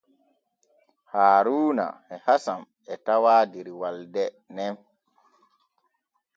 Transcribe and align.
Haaruuna 1.11 1.85
e 2.13 2.15
Hasan 2.25 2.61
e 2.93 2.95
tawaa 3.05 3.43
der 3.51 3.67
walde 3.81 4.25
nen. 4.55 4.73